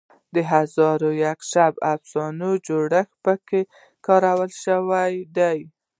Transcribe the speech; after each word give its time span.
د 0.35 0.37
هزار 0.51 0.97
و 1.09 1.11
یک 1.25 1.39
شب 1.51 1.73
افسانوي 1.93 2.55
جوړښت 2.67 3.13
پکې 3.23 3.61
کارول 4.05 4.51
شوی 4.63 5.13
دی. 5.37 5.59